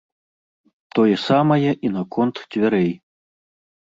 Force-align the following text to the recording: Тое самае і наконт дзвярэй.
Тое 0.99 1.17
самае 1.29 1.71
і 1.87 1.91
наконт 1.97 2.35
дзвярэй. 2.55 2.89